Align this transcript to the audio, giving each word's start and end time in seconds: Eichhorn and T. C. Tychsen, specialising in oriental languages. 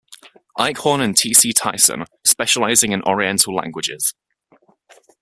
Eichhorn 0.57 0.99
and 0.99 1.15
T. 1.15 1.31
C. 1.31 1.53
Tychsen, 1.53 2.07
specialising 2.25 2.91
in 2.91 3.03
oriental 3.03 3.53
languages. 3.53 4.15